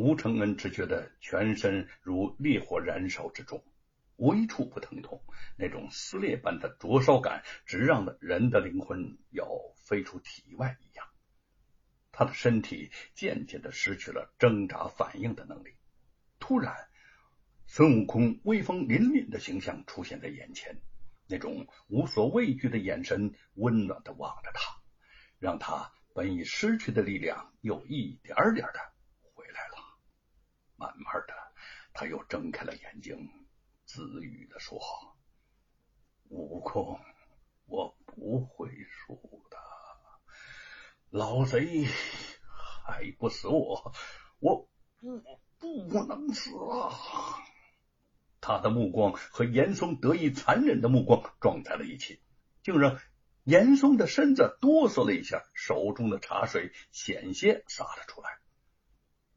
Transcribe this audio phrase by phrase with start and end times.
[0.00, 3.64] 吴承恩只觉得全身如烈火燃烧之中，
[4.14, 5.24] 无一处不疼痛，
[5.56, 11.04] 那种撕裂般的灼烧感，直让的人的灵魂要飞出体外一样。
[12.12, 15.74] 他的身体渐渐的失去了挣扎反应的能力。
[16.38, 16.76] 突然，
[17.66, 20.80] 孙悟空威风凛凛的形象出现在眼前，
[21.26, 24.76] 那种无所畏惧的眼神温暖的望着他，
[25.40, 28.78] 让他本已失去的力量又一点点的。
[30.78, 31.34] 慢慢的，
[31.92, 33.28] 他又睁开了眼睛，
[33.84, 34.78] 自语的说
[36.30, 37.00] ：“悟空，
[37.66, 39.16] 我不会输
[39.50, 39.56] 的，
[41.10, 41.84] 老贼
[42.86, 43.92] 还不死我，
[44.38, 44.68] 我
[45.00, 46.94] 我不能死啊！”
[48.40, 52.22] 他的目光和严嵩得意残忍的目光撞在了一起，
[52.62, 53.00] 竟让
[53.42, 58.38] 严嵩的身子哆嗦了一下，手中的茶水险些洒了出来。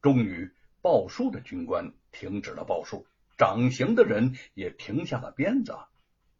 [0.00, 0.54] 终于。
[0.82, 3.06] 报数的军官停止了报数，
[3.38, 5.78] 掌刑的人也停下了鞭子，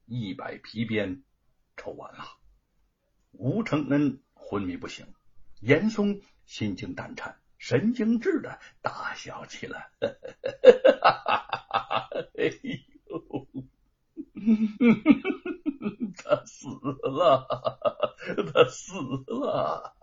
[0.04, 1.22] 一百皮鞭
[1.76, 2.24] 抽完了。
[3.30, 5.06] 吴承恩昏迷不醒，
[5.60, 9.92] 严嵩心惊胆颤，神经质的大笑起来
[12.36, 12.50] ：“哎
[13.06, 13.46] 呦，
[16.18, 16.66] 他死
[17.08, 17.46] 了，
[18.52, 18.92] 他死
[19.28, 19.94] 了！”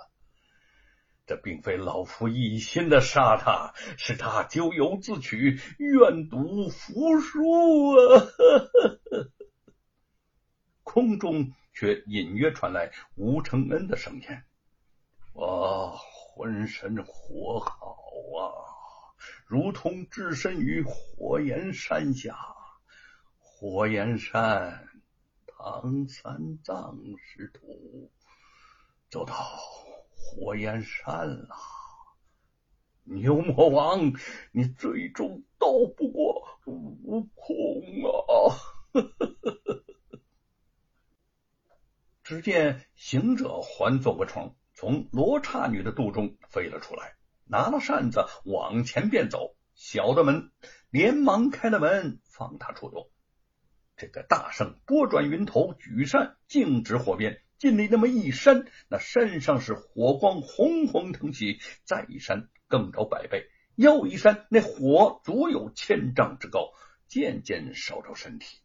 [1.29, 8.25] 这并非老夫一心的杀他，是他咎由自取，愿赌服输啊！
[10.81, 14.23] 空中却隐约传来吴承恩的声音
[15.33, 15.95] ：“我
[16.33, 17.95] 浑身火好
[18.39, 18.49] 啊，
[19.45, 22.35] 如同置身于火焰山下。
[23.37, 24.89] 火焰山，
[25.45, 28.11] 唐三藏师徒
[29.11, 29.35] 走到。”
[30.39, 31.49] 火焰山了，
[33.03, 34.13] 牛魔王，
[34.53, 37.51] 你最终斗不过悟空
[38.05, 38.55] 啊！
[42.23, 49.57] 只见行者环做个床，从罗刹女的肚中飞了出来，拿了扇子往前便走。
[49.75, 50.53] 小的们
[50.89, 53.09] 连忙开了门，放他出动。
[53.97, 57.41] 这个大圣拨转云头，举扇径指火边。
[57.59, 66.71] 尽力那么一扇，那山上是火光红红腾起；再一扇，更着百倍；又一扇，那火足有千丈之高，
[67.09, 68.59] 渐渐烧着身体。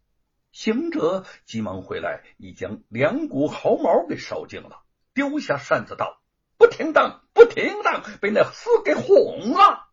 [0.52, 6.22] 行者急忙回来，已将两股毫毛给烧净了，丢下扇子道
[6.56, 9.88] ：“不停当，不停当，被那厮给哄了。”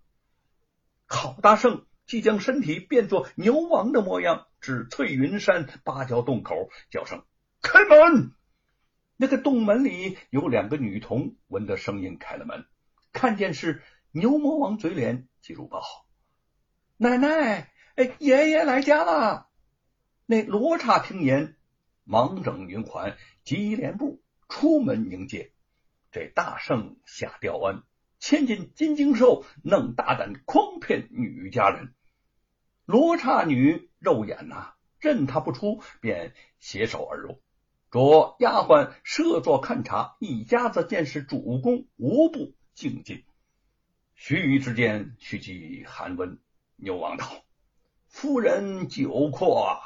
[1.09, 7.25] 郝大圣即将身体变作牛王的模样，至翠云山芭蕉洞口，叫声
[7.63, 8.35] ：“开门！”
[9.21, 12.65] 那个洞门里有两个女童，闻得声音开了门，
[13.13, 15.83] 看见是牛魔王，嘴脸即入报
[16.97, 19.47] ：“奶奶，哎，爷爷来家了。”
[20.25, 21.55] 那罗刹听言，
[22.03, 25.51] 忙整云环，急连步出门迎接。
[26.11, 27.83] 这大圣下吊鞍，
[28.17, 31.93] 千斤金睛兽，弄大胆诓骗女家人。
[32.85, 37.39] 罗刹女肉眼呐，认他不出，便携手而入。
[37.91, 43.25] 着丫鬟设座看茶，一家子见是主公，无不敬进。
[44.15, 46.39] 须臾之间，须即寒温。
[46.77, 47.27] 牛王道
[48.07, 49.81] ：“夫人久阔。”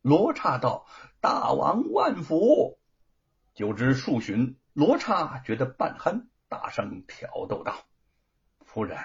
[0.00, 0.86] 罗刹道
[1.20, 2.78] ：“大王万福。”
[3.52, 7.74] 久之数旬，罗刹觉得半酣，大声挑逗道
[8.64, 8.96] ：“夫人，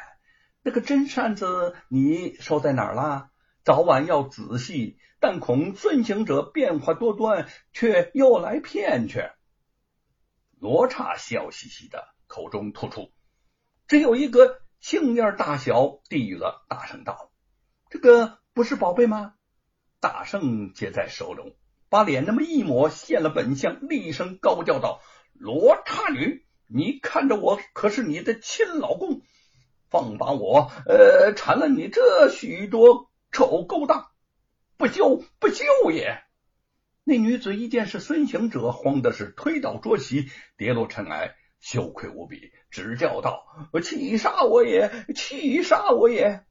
[0.61, 3.31] 那个真扇子你收在哪儿了？
[3.63, 9.29] 早晚要仔细。”但恐孙行者变化多端，却又来骗去。
[10.59, 13.09] 罗刹笑嘻嘻的，口中吐出
[13.87, 17.31] ：“只有一个杏叶大小。”递与了大圣道
[17.89, 19.35] ：“这个不是宝贝吗？”
[20.01, 21.55] 大圣接在手中，
[21.87, 24.99] 把脸那么一抹，现了本相，厉声高叫道
[25.31, 29.21] ：“罗刹女，你看着我可是你的亲老公，
[29.89, 34.07] 放把我呃缠了你这许多丑勾当！”
[34.77, 36.23] 不救不救也！
[37.03, 43.45] 那女子一见是孙行者，慌的是推倒桌席，跌落尘埃，羞愧无比，直叫道
[43.83, 45.05] ：“气杀我也！
[45.13, 46.45] 气杀我也！”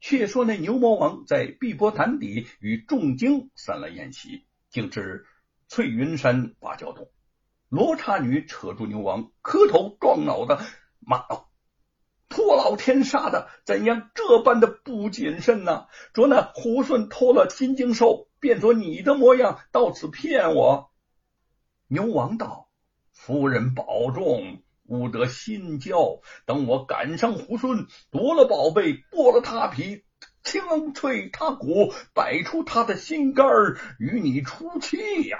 [0.00, 5.26] 却说那牛魔王在碧波潭底与众精散了宴席，竟至
[5.68, 7.10] 翠云山芭蕉洞，
[7.68, 10.64] 罗刹女扯住牛王，磕头撞脑的，
[11.00, 11.49] 骂道。
[12.62, 15.86] 老天杀的，怎样这般的不谨慎呢？
[16.14, 20.90] 说那胡顺偷了金睛兽，变作你的模样，到此骗我。
[21.88, 22.68] 牛王道
[23.12, 26.20] ：“夫人保重，勿得心焦。
[26.44, 30.04] 等我赶上胡顺，夺了宝贝，剥了他皮，
[30.42, 34.98] 清脆他骨，摆出他的心肝儿，与你出气
[35.28, 35.38] 呀！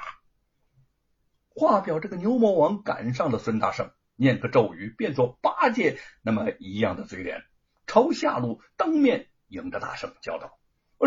[1.51, 3.91] 话表这个牛魔王赶上了孙大圣，
[4.21, 7.43] 念个咒语，变作八戒那么一样的嘴脸，
[7.87, 10.59] 朝下路当面迎着大圣叫道。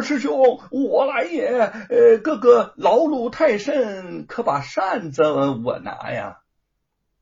[0.02, 1.46] 师兄，我来也。
[1.46, 5.22] 呃，哥哥劳碌太甚，可把扇子
[5.64, 6.40] 我拿呀？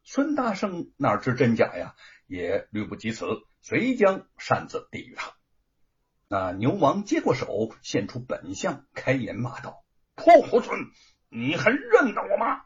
[0.06, 1.94] 孙大圣哪知真假呀，
[2.26, 3.26] 也虑不及此，
[3.62, 5.34] 遂将扇子递与他。
[6.30, 9.84] 那牛王接过手，现出本相，开言骂道
[10.16, 10.88] ：“泼猢狲，
[11.28, 12.62] 你还认得我吗？”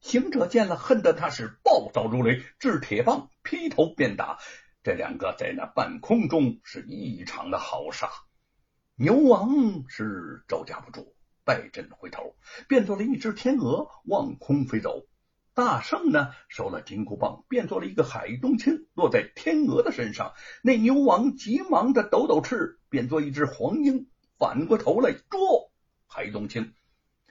[0.00, 4.38] 行者见了，恨得他是暴躁如雷，掷铁棒劈头便打。
[4.82, 8.08] 这两个在那半空中是异常的好杀。
[8.94, 11.14] 牛王是招架不住，
[11.44, 12.36] 败阵回头，
[12.68, 15.06] 变作了一只天鹅，望空飞走。
[15.52, 20.34] 大圣呢，收了金箍棒，变作了一个海东青，落在天鹅的身上。
[20.62, 24.08] 那牛王急忙的抖抖翅，变作一只黄莺，
[24.38, 25.72] 反过头来捉
[26.06, 26.72] 海东青。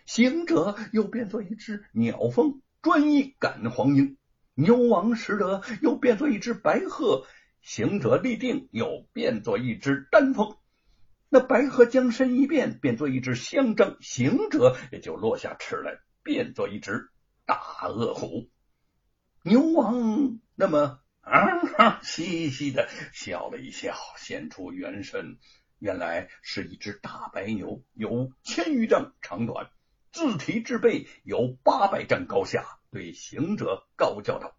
[0.07, 4.17] 行者又变作一只鸟蜂，专一赶黄莺。
[4.55, 7.27] 牛王识得又变作一只白鹤，
[7.61, 10.55] 行者立定又变作一只丹凤。
[11.27, 17.09] 那白鹤将身一变，变作一只香獐，行者也就落下翅来，变作一只
[17.45, 18.49] 大恶虎。
[19.43, 25.37] 牛王那么啊嘻嘻的笑了一笑，现出原身，
[25.79, 29.69] 原来是一只大白牛，有千余丈长短，
[30.29, 34.55] 四蹄至背有八百丈高下，对行者高叫道：“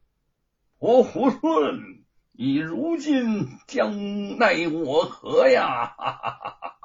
[0.79, 5.94] 我虎顺。”你如今将奈我何呀？
[5.99, 6.79] 哈哈哈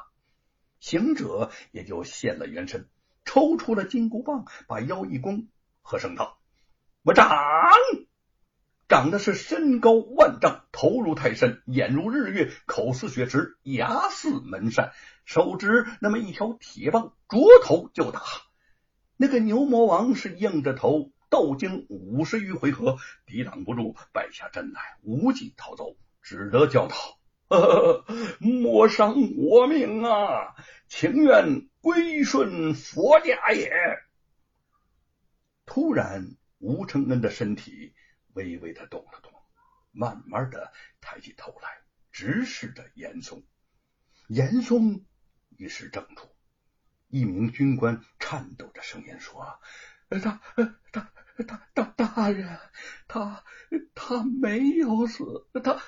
[0.79, 2.89] 行者也就现了原身，
[3.23, 5.47] 抽出了金箍棒，把腰一弓，
[5.81, 6.39] 和声道
[7.05, 7.29] ：“我长！”
[8.89, 14.91] 长的是身高万丈，头如泰山，眼如日月，口似血池，牙似门扇，
[15.23, 18.21] 手执那么一条铁棒，着头就打。
[19.17, 21.11] 那个牛魔王是硬着头。
[21.29, 26.95] 斗经五十余回合，抵挡不住，败下阵来，无计逃走，只得叫道
[28.39, 30.53] ：“莫伤我命啊！
[30.87, 33.71] 情愿归顺佛家也。”
[35.65, 37.95] 突然，吴承恩的身体
[38.33, 39.31] 微微的动了动，
[39.91, 40.71] 慢慢的
[41.01, 41.81] 抬起头来，
[42.11, 43.43] 直视着严嵩。
[44.27, 45.03] 严嵩
[45.57, 46.32] 于是怔住。
[47.13, 49.59] 一名军官颤抖着声音说
[50.09, 50.41] ：“他，
[50.91, 51.09] 他。”
[51.47, 52.59] 大大大人，
[53.07, 53.43] 他
[53.95, 55.81] 他没有死，他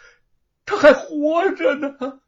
[0.65, 2.21] 他还活着呢。